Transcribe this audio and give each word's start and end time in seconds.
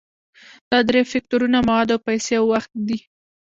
دا 0.71 0.79
درې 0.89 1.01
فکتورونه 1.11 1.57
مواد 1.67 1.89
او 1.95 1.99
پیسې 2.07 2.33
او 2.39 2.45
وخت 2.53 2.71
دي. 2.87 2.99